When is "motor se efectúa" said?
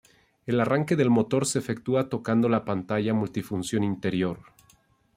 1.11-2.09